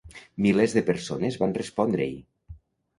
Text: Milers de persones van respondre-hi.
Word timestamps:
Milers 0.45 0.73
de 0.79 0.83
persones 0.89 1.39
van 1.45 1.57
respondre-hi. 1.61 2.13